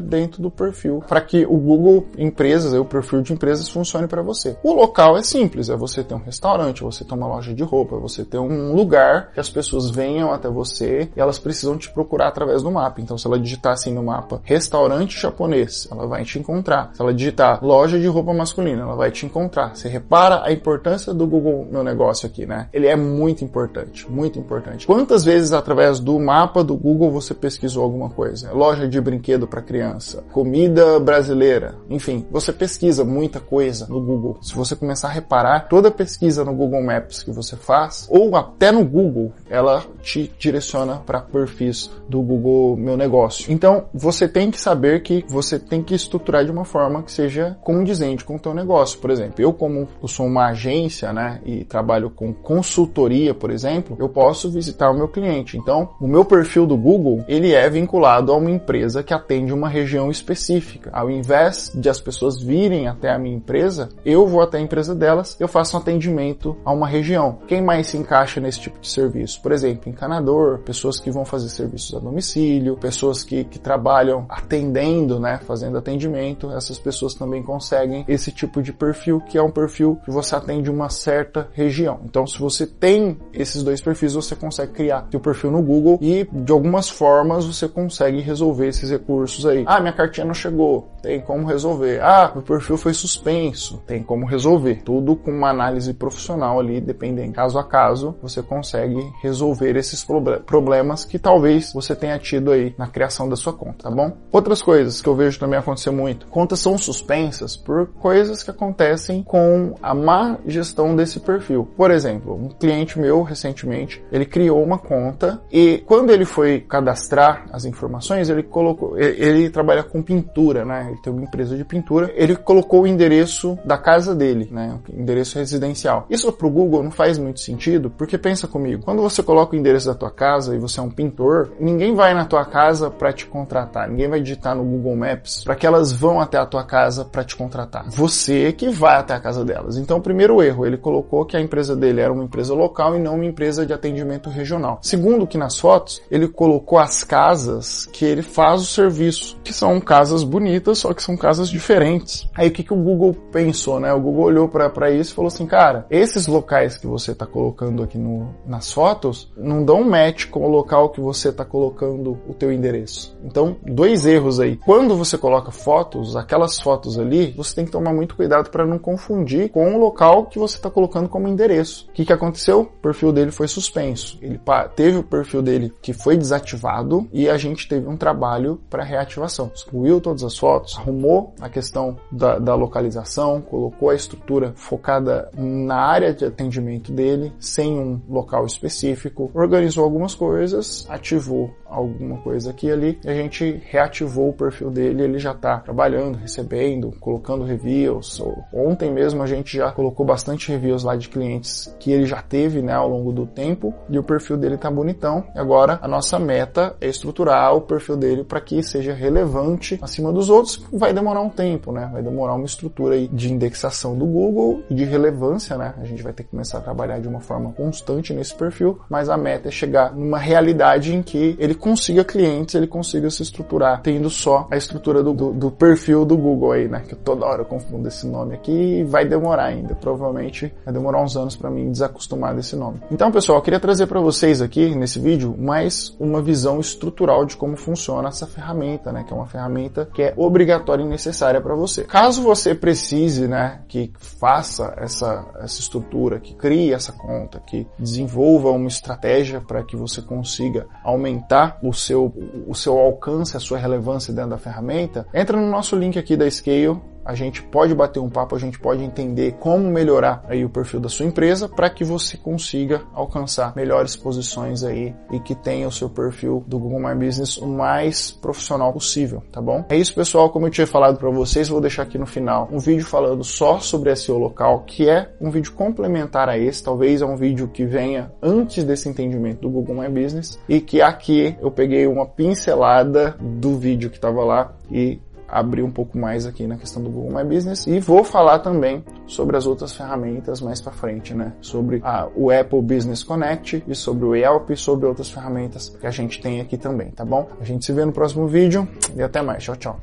dentro 0.00 0.40
do 0.40 0.52
perfil 0.52 1.02
para 1.08 1.20
que 1.20 1.44
o 1.44 1.56
Google 1.56 2.06
Empresas, 2.16 2.74
o 2.74 2.84
perfil 2.84 3.22
de 3.22 3.32
empresas 3.32 3.68
funcione 3.68 4.06
para 4.06 4.22
você. 4.22 4.56
O 4.62 4.72
local 4.72 5.16
é 5.16 5.24
simples, 5.24 5.68
é 5.68 5.76
você 5.76 6.04
ter 6.04 6.14
um 6.14 6.22
restaurante, 6.22 6.84
você 6.84 7.04
ter 7.04 7.14
uma 7.14 7.26
loja 7.26 7.52
de 7.52 7.64
roupa, 7.64 7.98
você 7.98 8.24
ter 8.24 8.38
um 8.38 8.72
lugar 8.72 9.32
que 9.32 9.40
as 9.40 9.50
pessoas 9.50 9.90
venham 9.90 10.32
até 10.32 10.48
você 10.48 11.10
e 11.16 11.20
elas 11.20 11.40
precisam 11.40 11.76
te 11.76 11.90
procurar 11.90 12.28
através 12.28 12.62
do 12.62 12.70
mapa. 12.70 13.00
Então, 13.00 13.18
se 13.18 13.26
ela 13.26 13.36
digitar 13.36 13.72
assim 13.72 13.92
no 13.92 14.04
mapa 14.04 14.40
restaurante 14.44 15.20
japonês, 15.20 15.88
ela 15.90 16.06
vai 16.06 16.22
te 16.22 16.38
encontrar. 16.38 16.92
Se 16.94 17.02
ela 17.02 17.12
digitar 17.12 17.58
loja 17.64 17.98
de 17.98 18.06
roupa 18.06 18.32
masculina, 18.32 18.82
ela 18.82 18.94
vai 18.94 19.10
te 19.10 19.26
encontrar. 19.26 19.74
Você 19.74 19.88
repara 19.88 20.42
a 20.44 20.52
importância 20.52 21.12
do 21.12 21.26
Google 21.26 21.66
Meu 21.68 21.82
Negócio 21.82 22.28
aqui, 22.28 22.46
né? 22.46 22.68
Ele 22.72 22.86
é 22.86 22.94
muito 22.94 23.42
importante, 23.42 24.08
muito 24.08 24.38
importante. 24.38 24.86
Quantas 24.86 25.24
vezes 25.24 25.52
através 25.52 25.98
do 25.98 26.11
mapa 26.18 26.62
do 26.62 26.76
Google 26.76 27.10
você 27.10 27.34
pesquisou 27.34 27.82
alguma 27.82 28.10
coisa? 28.10 28.52
Loja 28.52 28.88
de 28.88 29.00
brinquedo 29.00 29.46
para 29.46 29.62
criança, 29.62 30.24
comida 30.32 30.98
brasileira, 31.00 31.74
enfim, 31.88 32.26
você 32.30 32.52
pesquisa 32.52 33.04
muita 33.04 33.40
coisa 33.40 33.86
no 33.88 34.00
Google. 34.00 34.38
Se 34.42 34.54
você 34.54 34.74
começar 34.76 35.08
a 35.08 35.12
reparar, 35.12 35.68
toda 35.68 35.90
pesquisa 35.90 36.44
no 36.44 36.54
Google 36.54 36.82
Maps 36.82 37.22
que 37.22 37.30
você 37.30 37.56
faz, 37.56 38.06
ou 38.10 38.36
até 38.36 38.70
no 38.72 38.84
Google, 38.84 39.32
ela 39.48 39.84
te 40.02 40.32
direciona 40.38 40.96
para 40.96 41.20
perfis 41.20 41.90
do 42.08 42.20
Google 42.22 42.76
Meu 42.76 42.96
Negócio. 42.96 43.52
Então, 43.52 43.84
você 43.92 44.28
tem 44.28 44.50
que 44.50 44.60
saber 44.60 45.02
que 45.02 45.24
você 45.28 45.58
tem 45.58 45.82
que 45.82 45.94
estruturar 45.94 46.44
de 46.44 46.50
uma 46.50 46.64
forma 46.64 47.02
que 47.02 47.12
seja 47.12 47.56
condizente 47.62 48.24
com 48.24 48.36
o 48.36 48.38
teu 48.38 48.54
negócio. 48.54 48.98
Por 48.98 49.10
exemplo, 49.10 49.42
eu 49.42 49.52
como 49.52 49.88
eu 50.00 50.08
sou 50.08 50.26
uma 50.26 50.48
agência, 50.48 51.12
né, 51.12 51.40
e 51.44 51.64
trabalho 51.64 52.10
com 52.10 52.32
consultoria, 52.32 53.34
por 53.34 53.50
exemplo, 53.50 53.96
eu 53.98 54.08
posso 54.08 54.50
visitar 54.50 54.90
o 54.90 54.94
meu 54.94 55.08
cliente. 55.08 55.56
Então, 55.56 55.90
o 56.02 56.08
meu 56.08 56.24
perfil 56.24 56.66
do 56.66 56.76
Google, 56.76 57.24
ele 57.28 57.54
é 57.54 57.70
vinculado 57.70 58.32
a 58.32 58.36
uma 58.36 58.50
empresa 58.50 59.04
que 59.04 59.14
atende 59.14 59.52
uma 59.52 59.68
região 59.68 60.10
específica. 60.10 60.90
Ao 60.92 61.08
invés 61.08 61.70
de 61.72 61.88
as 61.88 62.00
pessoas 62.00 62.42
virem 62.42 62.88
até 62.88 63.08
a 63.08 63.18
minha 63.20 63.36
empresa, 63.36 63.88
eu 64.04 64.26
vou 64.26 64.42
até 64.42 64.58
a 64.58 64.60
empresa 64.60 64.96
delas, 64.96 65.36
eu 65.38 65.46
faço 65.46 65.76
um 65.76 65.80
atendimento 65.80 66.56
a 66.64 66.72
uma 66.72 66.88
região. 66.88 67.38
Quem 67.46 67.62
mais 67.62 67.86
se 67.86 67.96
encaixa 67.96 68.40
nesse 68.40 68.58
tipo 68.58 68.80
de 68.80 68.88
serviço? 68.88 69.40
Por 69.40 69.52
exemplo, 69.52 69.88
encanador, 69.88 70.58
pessoas 70.64 70.98
que 70.98 71.08
vão 71.08 71.24
fazer 71.24 71.48
serviços 71.50 71.94
a 71.94 72.00
domicílio, 72.00 72.76
pessoas 72.76 73.22
que, 73.22 73.44
que 73.44 73.60
trabalham 73.60 74.26
atendendo, 74.28 75.20
né, 75.20 75.38
fazendo 75.46 75.78
atendimento, 75.78 76.50
essas 76.50 76.80
pessoas 76.80 77.14
também 77.14 77.44
conseguem 77.44 78.04
esse 78.08 78.32
tipo 78.32 78.60
de 78.60 78.72
perfil, 78.72 79.20
que 79.20 79.38
é 79.38 79.42
um 79.42 79.52
perfil 79.52 79.96
que 80.04 80.10
você 80.10 80.34
atende 80.34 80.68
uma 80.68 80.88
certa 80.88 81.48
região. 81.52 82.00
Então, 82.04 82.26
se 82.26 82.40
você 82.40 82.66
tem 82.66 83.16
esses 83.32 83.62
dois 83.62 83.80
perfis, 83.80 84.14
você 84.14 84.34
consegue 84.34 84.72
criar 84.72 85.06
seu 85.08 85.20
perfil 85.20 85.52
no 85.52 85.62
Google 85.62 85.91
e 86.00 86.26
de 86.30 86.52
algumas 86.52 86.88
formas 86.88 87.44
você 87.44 87.68
consegue 87.68 88.20
resolver 88.20 88.68
esses 88.68 88.90
recursos 88.90 89.46
aí. 89.46 89.64
Ah, 89.66 89.80
minha 89.80 89.92
cartinha 89.92 90.26
não 90.26 90.34
chegou, 90.34 90.88
tem 91.02 91.20
como 91.20 91.46
resolver. 91.46 92.00
Ah, 92.02 92.30
meu 92.32 92.42
perfil 92.42 92.76
foi 92.76 92.94
suspenso, 92.94 93.82
tem 93.86 94.02
como 94.02 94.26
resolver. 94.26 94.82
Tudo 94.84 95.16
com 95.16 95.30
uma 95.30 95.50
análise 95.50 95.92
profissional 95.92 96.60
ali, 96.60 96.80
dependendo 96.80 97.32
caso 97.32 97.58
a 97.58 97.64
caso, 97.64 98.14
você 98.22 98.42
consegue 98.42 99.00
resolver 99.22 99.76
esses 99.76 100.06
problemas 100.46 101.04
que 101.04 101.18
talvez 101.18 101.72
você 101.72 101.96
tenha 101.96 102.18
tido 102.18 102.52
aí 102.52 102.74
na 102.78 102.86
criação 102.86 103.28
da 103.28 103.36
sua 103.36 103.52
conta, 103.52 103.84
tá 103.84 103.90
bom? 103.90 104.12
Outras 104.30 104.62
coisas 104.62 105.00
que 105.00 105.08
eu 105.08 105.16
vejo 105.16 105.38
também 105.38 105.58
acontecer 105.58 105.90
muito. 105.90 106.26
Contas 106.26 106.60
são 106.60 106.78
suspensas 106.78 107.56
por 107.56 107.88
coisas 107.94 108.42
que 108.42 108.50
acontecem 108.50 109.22
com 109.22 109.74
a 109.82 109.94
má 109.94 110.38
gestão 110.46 110.94
desse 110.94 111.18
perfil. 111.20 111.68
Por 111.76 111.90
exemplo, 111.90 112.34
um 112.34 112.48
cliente 112.48 112.98
meu 112.98 113.22
recentemente, 113.22 114.02
ele 114.12 114.26
criou 114.26 114.62
uma 114.62 114.78
conta 114.78 115.42
e 115.50 115.82
quando 115.86 116.10
ele 116.10 116.24
foi 116.24 116.60
cadastrar 116.60 117.46
as 117.52 117.64
informações, 117.64 118.28
ele 118.28 118.42
colocou, 118.42 118.98
ele, 118.98 119.24
ele 119.24 119.50
trabalha 119.50 119.82
com 119.82 120.02
pintura, 120.02 120.64
né? 120.64 120.91
Ele 120.92 121.00
tem 121.00 121.12
uma 121.12 121.22
empresa 121.22 121.56
de 121.56 121.64
pintura, 121.64 122.12
ele 122.14 122.36
colocou 122.36 122.82
o 122.82 122.86
endereço 122.86 123.58
da 123.64 123.78
casa 123.78 124.14
dele, 124.14 124.48
né? 124.50 124.78
O 124.88 125.00
endereço 125.00 125.38
residencial. 125.38 126.06
Isso 126.10 126.30
para 126.32 126.46
o 126.46 126.50
Google 126.50 126.82
não 126.82 126.90
faz 126.90 127.18
muito 127.18 127.40
sentido, 127.40 127.90
porque 127.90 128.18
pensa 128.18 128.46
comigo, 128.46 128.84
quando 128.84 129.00
você 129.00 129.22
coloca 129.22 129.56
o 129.56 129.58
endereço 129.58 129.86
da 129.86 129.94
tua 129.94 130.10
casa 130.10 130.54
e 130.54 130.58
você 130.58 130.80
é 130.80 130.82
um 130.82 130.90
pintor, 130.90 131.52
ninguém 131.58 131.94
vai 131.94 132.12
na 132.12 132.26
tua 132.26 132.44
casa 132.44 132.90
para 132.90 133.12
te 133.12 133.26
contratar, 133.26 133.88
ninguém 133.88 134.08
vai 134.08 134.20
digitar 134.20 134.54
no 134.54 134.64
Google 134.64 134.96
Maps 134.96 135.44
para 135.44 135.54
que 135.54 135.66
elas 135.66 135.92
vão 135.92 136.20
até 136.20 136.36
a 136.36 136.46
tua 136.46 136.64
casa 136.64 137.04
para 137.04 137.24
te 137.24 137.34
contratar. 137.34 137.88
Você 137.88 138.52
que 138.52 138.68
vai 138.68 138.96
até 138.96 139.14
a 139.14 139.20
casa 139.20 139.44
delas. 139.44 139.78
Então, 139.78 140.00
primeiro 140.00 140.42
erro, 140.42 140.66
ele 140.66 140.76
colocou 140.76 141.24
que 141.24 141.36
a 141.36 141.40
empresa 141.40 141.74
dele 141.74 142.00
era 142.00 142.12
uma 142.12 142.24
empresa 142.24 142.54
local 142.54 142.94
e 142.96 142.98
não 142.98 143.14
uma 143.14 143.24
empresa 143.24 143.64
de 143.64 143.72
atendimento 143.72 144.28
regional. 144.28 144.78
Segundo, 144.82 145.26
que 145.26 145.38
nas 145.38 145.58
fotos 145.58 146.02
ele 146.10 146.28
colocou 146.28 146.78
as 146.78 147.02
casas 147.02 147.86
que 147.86 148.04
ele 148.04 148.22
faz 148.22 148.60
o 148.60 148.66
serviço, 148.66 149.36
que 149.42 149.52
são 149.52 149.80
casas 149.80 150.22
bonitas, 150.22 150.81
só 150.82 150.92
que 150.92 151.02
são 151.02 151.16
casas 151.16 151.48
diferentes. 151.48 152.28
Aí 152.34 152.48
o 152.48 152.50
que, 152.50 152.64
que 152.64 152.74
o 152.74 152.76
Google 152.76 153.14
pensou, 153.30 153.78
né? 153.78 153.92
O 153.92 154.00
Google 154.00 154.24
olhou 154.24 154.48
para 154.48 154.90
isso 154.90 155.12
e 155.12 155.14
falou 155.14 155.28
assim, 155.28 155.46
cara, 155.46 155.86
esses 155.88 156.26
locais 156.26 156.76
que 156.76 156.88
você 156.88 157.12
está 157.12 157.24
colocando 157.24 157.84
aqui 157.84 157.96
no, 157.96 158.34
nas 158.44 158.72
fotos 158.72 159.32
não 159.36 159.64
dão 159.64 159.84
match 159.84 160.26
com 160.26 160.44
o 160.44 160.48
local 160.48 160.90
que 160.90 161.00
você 161.00 161.28
está 161.28 161.44
colocando 161.44 162.18
o 162.28 162.34
teu 162.34 162.52
endereço. 162.52 163.16
Então, 163.24 163.56
dois 163.64 164.04
erros 164.04 164.40
aí. 164.40 164.56
Quando 164.56 164.96
você 164.96 165.16
coloca 165.16 165.52
fotos, 165.52 166.16
aquelas 166.16 166.60
fotos 166.60 166.98
ali, 166.98 167.32
você 167.36 167.54
tem 167.54 167.64
que 167.64 167.70
tomar 167.70 167.92
muito 167.92 168.16
cuidado 168.16 168.50
para 168.50 168.66
não 168.66 168.78
confundir 168.78 169.50
com 169.50 169.76
o 169.76 169.78
local 169.78 170.26
que 170.26 170.38
você 170.38 170.56
está 170.56 170.68
colocando 170.68 171.08
como 171.08 171.28
endereço. 171.28 171.86
O 171.90 171.92
que, 171.92 172.04
que 172.04 172.12
aconteceu? 172.12 172.62
O 172.62 172.82
perfil 172.82 173.12
dele 173.12 173.30
foi 173.30 173.46
suspenso. 173.46 174.18
Ele 174.20 174.40
teve 174.74 174.98
o 174.98 175.04
perfil 175.04 175.42
dele 175.42 175.72
que 175.80 175.92
foi 175.92 176.16
desativado 176.16 177.08
e 177.12 177.28
a 177.28 177.36
gente 177.36 177.68
teve 177.68 177.86
um 177.86 177.96
trabalho 177.96 178.60
para 178.68 178.82
reativação. 178.82 179.52
Excluiu 179.54 180.00
todas 180.00 180.24
as 180.24 180.36
fotos, 180.36 180.71
arrumou 180.78 181.34
a 181.40 181.48
questão 181.48 181.96
da, 182.10 182.38
da 182.38 182.54
localização, 182.54 183.40
colocou 183.40 183.90
a 183.90 183.94
estrutura 183.94 184.52
focada 184.54 185.30
na 185.36 185.76
área 185.76 186.12
de 186.12 186.24
atendimento 186.24 186.92
dele, 186.92 187.32
sem 187.38 187.78
um 187.78 188.00
local 188.08 188.46
específico, 188.46 189.30
organizou 189.34 189.84
algumas 189.84 190.14
coisas, 190.14 190.86
ativou 190.88 191.50
alguma 191.66 192.18
coisa 192.18 192.50
aqui 192.50 192.66
e 192.66 192.72
ali, 192.72 192.98
e 193.04 193.08
a 193.08 193.14
gente 193.14 193.62
reativou 193.66 194.28
o 194.28 194.32
perfil 194.32 194.70
dele, 194.70 195.02
ele 195.02 195.18
já 195.18 195.32
está 195.32 195.58
trabalhando, 195.58 196.18
recebendo, 196.18 196.92
colocando 197.00 197.44
reviews. 197.44 198.22
Ontem 198.52 198.92
mesmo 198.92 199.22
a 199.22 199.26
gente 199.26 199.56
já 199.56 199.72
colocou 199.72 200.04
bastante 200.04 200.52
reviews 200.52 200.84
lá 200.84 200.94
de 200.96 201.08
clientes 201.08 201.74
que 201.80 201.90
ele 201.90 202.04
já 202.04 202.20
teve, 202.20 202.60
né, 202.60 202.74
ao 202.74 202.88
longo 202.88 203.12
do 203.12 203.26
tempo, 203.26 203.74
e 203.88 203.98
o 203.98 204.02
perfil 204.02 204.36
dele 204.36 204.58
tá 204.58 204.70
bonitão. 204.70 205.24
Agora 205.34 205.78
a 205.82 205.88
nossa 205.88 206.18
meta 206.18 206.76
é 206.80 206.88
estruturar 206.88 207.54
o 207.54 207.62
perfil 207.62 207.96
dele 207.96 208.24
para 208.24 208.40
que 208.40 208.62
seja 208.62 208.92
relevante 208.92 209.78
acima 209.80 210.12
dos 210.12 210.28
outros. 210.28 210.61
Vai 210.70 210.92
demorar 210.92 211.20
um 211.20 211.28
tempo, 211.28 211.72
né? 211.72 211.88
Vai 211.92 212.02
demorar 212.02 212.34
uma 212.34 212.44
estrutura 212.44 212.94
aí 212.94 213.08
de 213.08 213.32
indexação 213.32 213.96
do 213.96 214.06
Google 214.06 214.62
e 214.68 214.74
de 214.74 214.84
relevância, 214.84 215.56
né? 215.56 215.74
A 215.80 215.84
gente 215.84 216.02
vai 216.02 216.12
ter 216.12 216.24
que 216.24 216.30
começar 216.30 216.58
a 216.58 216.60
trabalhar 216.60 216.98
de 216.98 217.08
uma 217.08 217.20
forma 217.20 217.52
constante 217.52 218.12
nesse 218.12 218.34
perfil, 218.34 218.80
mas 218.88 219.08
a 219.08 219.16
meta 219.16 219.48
é 219.48 219.50
chegar 219.50 219.94
numa 219.94 220.18
realidade 220.18 220.94
em 220.94 221.02
que 221.02 221.36
ele 221.38 221.54
consiga 221.54 222.04
clientes, 222.04 222.54
ele 222.54 222.66
consiga 222.66 223.10
se 223.10 223.22
estruturar, 223.22 223.80
tendo 223.82 224.08
só 224.10 224.46
a 224.50 224.56
estrutura 224.56 225.02
do, 225.02 225.12
do, 225.12 225.32
do 225.32 225.50
perfil 225.50 226.04
do 226.04 226.16
Google 226.16 226.52
aí, 226.52 226.68
né? 226.68 226.82
Que 226.86 226.94
toda 226.94 227.26
hora 227.26 227.42
eu 227.42 227.46
confundo 227.46 227.88
esse 227.88 228.06
nome 228.06 228.34
aqui 228.34 228.80
e 228.80 228.84
vai 228.84 229.04
demorar 229.04 229.44
ainda. 229.44 229.74
Provavelmente 229.74 230.52
vai 230.64 230.72
demorar 230.72 231.02
uns 231.02 231.16
anos 231.16 231.36
para 231.36 231.50
mim 231.50 231.70
desacostumar 231.70 232.34
desse 232.34 232.56
nome. 232.56 232.80
Então, 232.90 233.10
pessoal, 233.10 233.38
eu 233.38 233.42
queria 233.42 233.60
trazer 233.60 233.86
para 233.86 234.00
vocês 234.00 234.40
aqui 234.40 234.74
nesse 234.74 234.98
vídeo 234.98 235.34
mais 235.38 235.94
uma 235.98 236.20
visão 236.22 236.60
estrutural 236.60 237.24
de 237.24 237.36
como 237.36 237.56
funciona 237.56 238.08
essa 238.08 238.26
ferramenta, 238.26 238.92
né? 238.92 239.04
Que 239.06 239.12
é 239.12 239.16
uma 239.16 239.26
ferramenta 239.26 239.88
que 239.92 240.02
é 240.02 240.14
obrigatória 240.52 240.84
e 240.84 240.88
necessária 240.88 241.40
para 241.40 241.54
você. 241.54 241.84
Caso 241.84 242.22
você 242.22 242.54
precise, 242.54 243.26
né, 243.26 243.62
que 243.68 243.92
faça 243.98 244.74
essa, 244.76 245.26
essa 245.36 245.60
estrutura, 245.60 246.20
que 246.20 246.34
crie 246.34 246.72
essa 246.72 246.92
conta, 246.92 247.40
que 247.40 247.66
desenvolva 247.78 248.50
uma 248.50 248.68
estratégia 248.68 249.40
para 249.40 249.62
que 249.62 249.76
você 249.76 250.02
consiga 250.02 250.66
aumentar 250.84 251.58
o 251.62 251.72
seu, 251.72 252.12
o 252.46 252.54
seu 252.54 252.78
alcance, 252.78 253.36
a 253.36 253.40
sua 253.40 253.58
relevância 253.58 254.12
dentro 254.12 254.30
da 254.30 254.38
ferramenta, 254.38 255.06
entra 255.12 255.40
no 255.40 255.50
nosso 255.50 255.76
link 255.76 255.98
aqui 255.98 256.16
da 256.16 256.30
Scale, 256.30 256.80
a 257.04 257.14
gente 257.14 257.42
pode 257.42 257.74
bater 257.74 258.00
um 258.00 258.08
papo, 258.08 258.34
a 258.34 258.38
gente 258.38 258.58
pode 258.58 258.82
entender 258.82 259.32
como 259.38 259.64
melhorar 259.70 260.24
aí 260.28 260.44
o 260.44 260.50
perfil 260.50 260.80
da 260.80 260.88
sua 260.88 261.06
empresa 261.06 261.48
para 261.48 261.68
que 261.70 261.84
você 261.84 262.16
consiga 262.16 262.82
alcançar 262.92 263.54
melhores 263.56 263.96
posições 263.96 264.62
aí 264.62 264.94
e 265.10 265.18
que 265.20 265.34
tenha 265.34 265.66
o 265.66 265.72
seu 265.72 265.88
perfil 265.88 266.44
do 266.46 266.58
Google 266.58 266.80
My 266.80 266.94
Business 266.94 267.36
o 267.36 267.46
mais 267.46 268.10
profissional 268.10 268.72
possível, 268.72 269.22
tá 269.32 269.40
bom? 269.40 269.64
É 269.68 269.76
isso, 269.76 269.94
pessoal, 269.94 270.30
como 270.30 270.46
eu 270.46 270.50
tinha 270.50 270.66
falado 270.66 270.98
para 270.98 271.10
vocês, 271.10 271.48
vou 271.48 271.60
deixar 271.60 271.82
aqui 271.82 271.98
no 271.98 272.06
final 272.06 272.48
um 272.52 272.58
vídeo 272.58 272.84
falando 272.84 273.24
só 273.24 273.58
sobre 273.58 273.94
SEO 273.96 274.18
local, 274.18 274.64
que 274.66 274.88
é 274.88 275.10
um 275.20 275.30
vídeo 275.30 275.52
complementar 275.52 276.28
a 276.28 276.38
esse, 276.38 276.62
talvez 276.62 277.02
é 277.02 277.06
um 277.06 277.16
vídeo 277.16 277.48
que 277.48 277.64
venha 277.64 278.12
antes 278.22 278.64
desse 278.64 278.88
entendimento 278.88 279.40
do 279.40 279.50
Google 279.50 279.76
My 279.76 279.88
Business 279.88 280.38
e 280.48 280.60
que 280.60 280.80
aqui 280.80 281.36
eu 281.40 281.50
peguei 281.50 281.86
uma 281.86 282.06
pincelada 282.06 283.16
do 283.20 283.58
vídeo 283.58 283.90
que 283.90 283.96
estava 283.96 284.24
lá 284.24 284.52
e 284.70 285.00
abrir 285.32 285.62
um 285.62 285.70
pouco 285.70 285.96
mais 285.96 286.26
aqui 286.26 286.46
na 286.46 286.56
questão 286.56 286.82
do 286.82 286.90
Google 286.90 287.18
My 287.18 287.24
Business 287.24 287.66
e 287.66 287.80
vou 287.80 288.04
falar 288.04 288.40
também 288.40 288.84
sobre 289.06 289.36
as 289.36 289.46
outras 289.46 289.74
ferramentas 289.74 290.40
mais 290.40 290.60
para 290.60 290.72
frente, 290.72 291.14
né? 291.14 291.32
Sobre 291.40 291.80
a, 291.82 292.08
o 292.14 292.30
Apple 292.30 292.60
Business 292.60 293.02
Connect 293.02 293.64
e 293.66 293.74
sobre 293.74 294.04
o 294.04 294.14
Yelp 294.14 294.50
e 294.50 294.56
sobre 294.56 294.86
outras 294.86 295.10
ferramentas 295.10 295.68
que 295.68 295.86
a 295.86 295.90
gente 295.90 296.20
tem 296.20 296.40
aqui 296.40 296.56
também, 296.56 296.90
tá 296.90 297.04
bom? 297.04 297.28
A 297.40 297.44
gente 297.44 297.64
se 297.64 297.72
vê 297.72 297.84
no 297.84 297.92
próximo 297.92 298.26
vídeo 298.26 298.68
e 298.94 299.02
até 299.02 299.22
mais. 299.22 299.42
Tchau, 299.42 299.56
tchau. 299.56 299.82